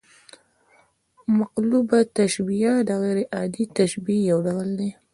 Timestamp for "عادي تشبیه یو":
3.35-4.39